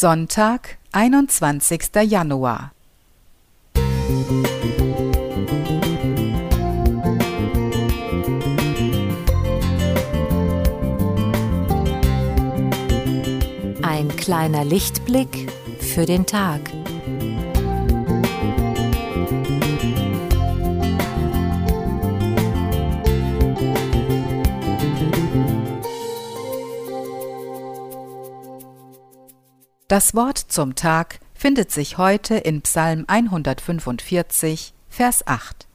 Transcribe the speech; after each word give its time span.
Sonntag, 0.00 0.78
21. 0.92 1.80
Januar. 2.08 2.70
Ein 13.82 14.08
kleiner 14.16 14.64
Lichtblick 14.64 15.50
für 15.80 16.06
den 16.06 16.26
Tag. 16.26 16.60
Das 29.88 30.14
Wort 30.14 30.36
zum 30.36 30.74
Tag 30.74 31.18
findet 31.32 31.70
sich 31.70 31.96
heute 31.96 32.34
in 32.34 32.60
Psalm 32.60 33.06
145, 33.06 34.74
Vers 34.90 35.26
8. 35.26 35.66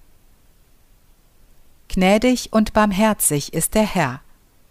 Gnädig 1.87 2.53
und 2.53 2.73
barmherzig 2.73 3.53
ist 3.53 3.73
der 3.73 3.87
Herr, 3.87 4.21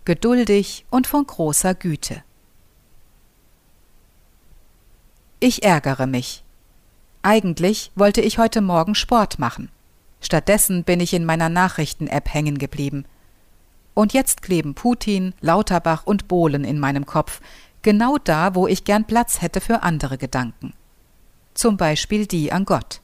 geduldig 0.04 0.86
und 0.90 1.08
von 1.08 1.26
großer 1.26 1.74
Güte. 1.74 2.22
Ich 5.40 5.64
ärgere 5.64 6.06
mich. 6.06 6.44
Eigentlich 7.22 7.90
wollte 7.96 8.20
ich 8.20 8.38
heute 8.38 8.60
Morgen 8.60 8.94
Sport 8.94 9.40
machen. 9.40 9.70
Stattdessen 10.20 10.84
bin 10.84 11.00
ich 11.00 11.14
in 11.14 11.24
meiner 11.24 11.48
Nachrichten-App 11.48 12.32
hängen 12.32 12.58
geblieben. 12.58 13.06
Und 13.94 14.12
jetzt 14.12 14.40
kleben 14.40 14.74
Putin, 14.74 15.34
Lauterbach 15.40 16.06
und 16.06 16.28
Bohlen 16.28 16.62
in 16.62 16.78
meinem 16.78 17.06
Kopf, 17.06 17.40
genau 17.82 18.18
da, 18.18 18.54
wo 18.54 18.66
ich 18.66 18.84
gern 18.84 19.04
Platz 19.04 19.42
hätte 19.42 19.60
für 19.60 19.82
andere 19.82 20.18
Gedanken. 20.18 20.72
Zum 21.54 21.76
Beispiel 21.76 22.26
die 22.26 22.52
an 22.52 22.64
Gott. 22.64 23.00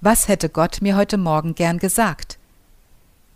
Was 0.00 0.28
hätte 0.28 0.48
Gott 0.48 0.80
mir 0.80 0.96
heute 0.96 1.18
Morgen 1.18 1.54
gern 1.54 1.78
gesagt? 1.78 2.38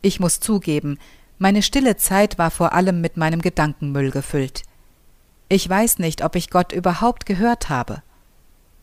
Ich 0.00 0.20
muss 0.20 0.40
zugeben, 0.40 0.98
meine 1.38 1.62
stille 1.62 1.96
Zeit 1.96 2.38
war 2.38 2.50
vor 2.50 2.72
allem 2.72 3.00
mit 3.00 3.16
meinem 3.16 3.42
Gedankenmüll 3.42 4.10
gefüllt. 4.10 4.62
Ich 5.48 5.68
weiß 5.68 5.98
nicht, 5.98 6.24
ob 6.24 6.36
ich 6.36 6.50
Gott 6.50 6.72
überhaupt 6.72 7.26
gehört 7.26 7.68
habe. 7.68 8.02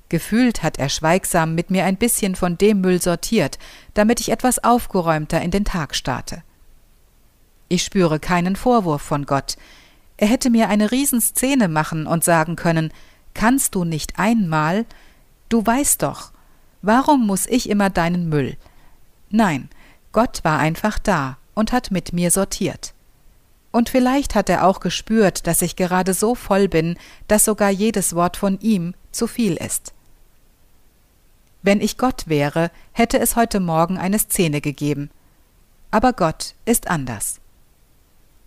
Gefühlt 0.09 0.61
hat 0.61 0.77
er 0.77 0.89
schweigsam 0.89 1.55
mit 1.55 1.72
mir 1.72 1.86
ein 1.86 1.95
bisschen 1.95 2.36
von 2.36 2.58
dem 2.58 2.81
Müll 2.81 3.02
sortiert, 3.02 3.58
damit 3.94 4.19
ich 4.19 4.30
etwas 4.30 4.64
aufgeräumter 4.64 5.42
in 5.42 5.52
den 5.52 5.64
Tag 5.64 5.95
starte. 5.95 6.44
Ich 7.69 7.83
spüre 7.83 8.19
keinen 8.19 8.58
Vorwurf 8.58 9.02
von 9.02 9.25
Gott, 9.25 9.55
er 10.22 10.27
hätte 10.27 10.52
mir 10.52 10.69
eine 10.69 10.91
Riesenszene 10.91 11.67
machen 11.67 12.05
und 12.05 12.23
sagen 12.23 12.55
können, 12.55 12.94
kannst 13.33 13.73
du 13.73 13.86
nicht 13.86 14.19
einmal? 14.19 14.86
Du 15.50 15.66
weißt 15.66 16.03
doch. 16.03 16.31
Warum 16.83 17.25
muss 17.25 17.47
ich 17.47 17.67
immer 17.67 17.89
deinen 17.89 18.30
Müll? 18.30 18.55
Nein, 19.31 19.67
Gott 20.11 20.44
war 20.44 20.59
einfach 20.59 20.99
da 20.99 21.38
und 21.55 21.72
hat 21.72 21.89
mit 21.89 22.14
mir 22.14 22.30
sortiert. 22.30 22.94
Und 23.72 23.89
vielleicht 23.89 24.36
hat 24.36 24.47
er 24.47 24.67
auch 24.67 24.80
gespürt, 24.80 25.47
dass 25.47 25.64
ich 25.64 25.75
gerade 25.75 26.14
so 26.14 26.36
voll 26.36 26.67
bin, 26.67 26.99
dass 27.27 27.44
sogar 27.44 27.72
jedes 27.72 28.14
Wort 28.14 28.38
von 28.38 28.59
ihm 28.59 28.94
zu 29.11 29.25
viel 29.25 29.55
ist. 29.55 29.92
Wenn 31.64 31.81
ich 31.81 31.97
Gott 31.97 32.27
wäre, 32.27 32.69
hätte 32.92 33.17
es 33.17 33.36
heute 33.36 33.59
Morgen 33.59 33.97
eine 33.97 34.19
Szene 34.19 34.61
gegeben. 34.61 35.09
Aber 35.89 36.14
Gott 36.14 36.53
ist 36.66 36.92
anders. 36.92 37.39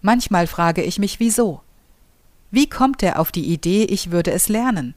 Manchmal 0.03 0.47
frage 0.47 0.83
ich 0.85 1.01
mich, 1.01 1.19
wieso? 1.19 1.64
Wie 2.55 2.69
kommt 2.69 3.03
er 3.03 3.19
auf 3.19 3.33
die 3.33 3.53
Idee, 3.53 3.83
ich 3.83 4.13
würde 4.13 4.31
es 4.31 4.49
lernen? 4.49 4.95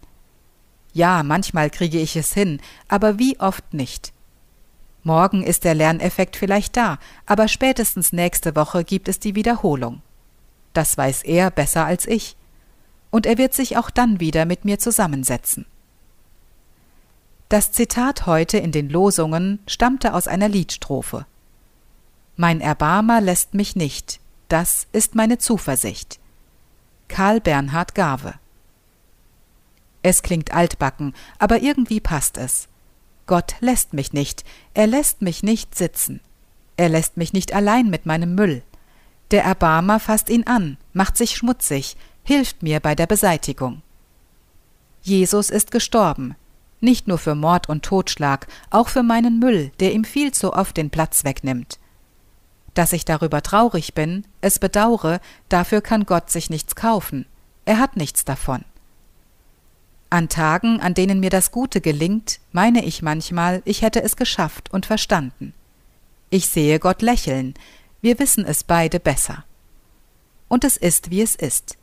Ja, 0.94 1.24
manchmal 1.24 1.72
kriege 1.72 2.00
ich 2.00 2.16
es 2.16 2.32
hin, 2.32 2.62
aber 2.88 3.18
wie 3.18 3.40
oft 3.40 3.74
nicht. 3.74 4.14
Morgen 5.02 5.42
ist 5.42 5.64
der 5.64 5.74
Lerneffekt 5.74 6.36
vielleicht 6.36 6.78
da, 6.78 7.00
aber 7.26 7.48
spätestens 7.48 8.14
nächste 8.14 8.56
Woche 8.56 8.84
gibt 8.84 9.08
es 9.08 9.18
die 9.18 9.34
Wiederholung. 9.34 10.04
Das 10.74 11.00
weiß 11.00 11.24
er 11.24 11.50
besser 11.50 11.84
als 11.84 12.06
ich. 12.06 12.38
Und 13.10 13.26
er 13.26 13.40
wird 13.40 13.56
sich 13.56 13.76
auch 13.76 13.90
dann 13.90 14.20
wieder 14.20 14.46
mit 14.46 14.64
mir 14.64 14.78
zusammensetzen. 14.78 15.66
Das 17.50 17.72
Zitat 17.72 18.28
heute 18.28 18.60
in 18.60 18.72
den 18.72 18.88
Losungen 18.88 19.64
stammte 19.66 20.14
aus 20.14 20.28
einer 20.28 20.48
Liedstrophe. 20.48 21.26
Mein 22.36 22.62
Erbarmer 22.62 23.20
lässt 23.20 23.56
mich 23.56 23.76
nicht, 23.76 24.20
das 24.48 24.86
ist 24.92 25.16
meine 25.16 25.40
Zuversicht. 25.40 26.20
Karl 27.08 27.42
Bernhard 27.42 27.96
Garve. 27.96 28.36
Es 30.04 30.22
klingt 30.22 30.54
altbacken, 30.54 31.14
aber 31.40 31.62
irgendwie 31.62 32.00
passt 32.00 32.38
es. 32.38 32.68
Gott 33.26 33.56
lässt 33.60 33.94
mich 33.94 34.14
nicht, 34.14 34.46
er 34.74 34.88
lässt 34.88 35.22
mich 35.22 35.44
nicht 35.44 35.76
sitzen. 35.76 36.22
Er 36.78 36.90
lässt 36.90 37.18
mich 37.18 37.34
nicht 37.34 37.54
allein 37.54 37.90
mit 37.90 38.06
meinem 38.06 38.36
Müll. 38.36 38.64
Der 39.32 39.44
Erbarmer 39.44 40.00
fasst 40.00 40.30
ihn 40.30 40.46
an, 40.46 40.78
macht 40.94 41.18
sich 41.18 41.36
schmutzig, 41.36 41.98
hilft 42.24 42.64
mir 42.64 42.80
bei 42.80 42.96
der 42.96 43.08
Beseitigung. 43.08 43.82
Jesus 45.02 45.50
ist 45.50 45.72
gestorben, 45.72 46.36
nicht 46.80 47.08
nur 47.08 47.18
für 47.18 47.36
Mord 47.36 47.68
und 47.68 47.84
Totschlag, 47.84 48.48
auch 48.70 48.90
für 48.90 49.04
meinen 49.04 49.40
Müll, 49.40 49.72
der 49.80 49.94
ihm 49.94 50.04
viel 50.04 50.32
zu 50.34 50.54
oft 50.54 50.78
den 50.78 50.90
Platz 50.90 51.24
wegnimmt. 51.24 51.80
Dass 52.78 52.94
ich 52.94 53.06
darüber 53.06 53.42
traurig 53.42 53.96
bin, 53.96 54.24
es 54.40 54.60
bedaure, 54.60 55.20
dafür 55.50 55.82
kann 55.82 56.06
Gott 56.06 56.30
sich 56.30 56.52
nichts 56.52 56.76
kaufen. 56.76 57.26
Er 57.66 57.80
hat 57.80 57.98
nichts 57.98 58.24
davon. 58.24 58.64
An 60.12 60.30
Tagen, 60.30 60.80
an 60.80 60.94
denen 60.94 61.20
mir 61.20 61.32
das 61.32 61.50
Gute 61.50 61.82
gelingt, 61.82 62.40
meine 62.52 62.86
ich 62.86 63.02
manchmal, 63.02 63.64
ich 63.66 63.82
hätte 63.82 64.04
es 64.04 64.16
geschafft 64.16 64.72
und 64.72 64.86
verstanden. 64.86 65.56
Ich 66.30 66.50
sehe 66.50 66.78
Gott 66.78 67.02
lächeln, 67.02 67.56
wir 68.02 68.20
wissen 68.20 68.46
es 68.46 68.64
beide 68.64 69.00
besser. 69.00 69.44
Und 70.48 70.64
es 70.64 70.78
ist, 70.78 71.10
wie 71.10 71.24
es 71.24 71.34
ist. 71.34 71.80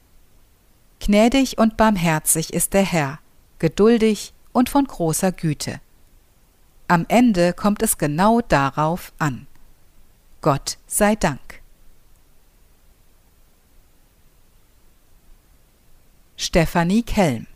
Gnädig 1.00 1.58
und 1.58 1.76
barmherzig 1.76 2.54
ist 2.54 2.72
der 2.72 2.84
Herr, 2.84 3.18
geduldig 3.58 4.32
und 4.52 4.68
von 4.68 4.84
großer 4.84 5.32
Güte. 5.32 5.80
Am 6.86 7.04
Ende 7.08 7.52
kommt 7.52 7.82
es 7.82 7.98
genau 7.98 8.42
darauf 8.42 9.12
an. 9.18 9.48
Gott 10.44 10.76
sei 10.86 11.16
Dank. 11.16 11.62
Stefanie 16.36 17.02
Kelm 17.02 17.46